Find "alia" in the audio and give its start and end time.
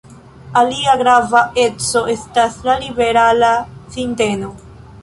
0.61-0.95